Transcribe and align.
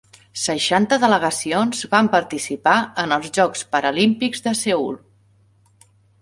Seixanta 0.43 0.97
delegacions 1.01 1.83
van 1.91 2.09
participar 2.15 2.73
en 3.03 3.13
els 3.19 3.29
Jocs 3.39 3.63
Paralímpics 3.77 4.43
de 4.49 4.55
Seül. 4.63 4.99